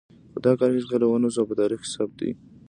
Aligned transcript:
خو 0.31 0.37
دا 0.45 0.51
کار 0.59 0.69
هېڅکله 0.77 1.05
ونه 1.07 1.29
شو 1.33 1.39
او 1.41 1.49
په 1.49 1.55
تاریخ 1.59 1.79
کې 1.83 1.91
ثبت 1.95 2.15
دی. 2.21 2.31